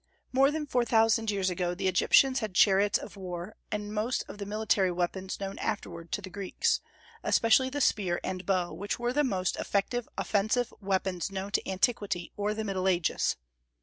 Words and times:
More 0.33 0.49
than 0.49 0.65
four 0.65 0.83
thousand 0.83 1.29
years 1.29 1.51
ago 1.51 1.75
the 1.75 1.87
Egyptians 1.87 2.39
had 2.39 2.55
chariots 2.55 2.97
of 2.97 3.15
war 3.15 3.55
and 3.71 3.93
most 3.93 4.25
of 4.27 4.39
the 4.39 4.47
military 4.47 4.91
weapons 4.91 5.39
known 5.39 5.59
afterward 5.59 6.11
to 6.13 6.23
the 6.23 6.29
Greeks, 6.31 6.79
especially 7.21 7.69
the 7.69 7.81
spear 7.81 8.19
and 8.23 8.43
bow, 8.43 8.73
which 8.73 8.97
were 8.97 9.13
the 9.13 9.23
most 9.23 9.57
effective 9.57 10.09
offensive 10.17 10.73
weapons 10.81 11.31
known 11.31 11.51
to 11.51 11.69
antiquity 11.69 12.31
or 12.35 12.55
the 12.55 12.63
Middle 12.63 12.87
Ages. 12.87 13.35